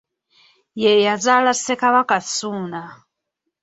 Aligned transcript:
Ye 0.81 0.91
yazaala 1.05 1.51
Ssekabaka 1.55 2.17
Ssuuna. 2.25 2.81